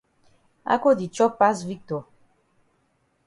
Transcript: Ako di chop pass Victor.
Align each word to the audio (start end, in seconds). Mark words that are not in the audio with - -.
Ako 0.73 0.89
di 0.99 1.07
chop 1.15 1.31
pass 1.39 1.57
Victor. 1.69 2.01